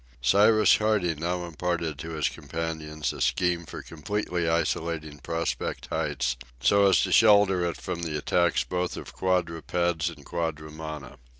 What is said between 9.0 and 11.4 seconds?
quadrupeds and quadrumana.